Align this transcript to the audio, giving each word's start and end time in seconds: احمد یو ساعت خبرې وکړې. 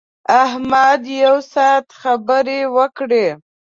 احمد 0.43 1.01
یو 1.23 1.35
ساعت 1.53 1.85
خبرې 2.01 2.59
وکړې. 2.75 3.27